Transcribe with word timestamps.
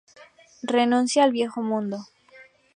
Renuncia 0.63 1.23
al 1.23 1.31
viejo 1.31 1.61
mundo! 1.61 1.99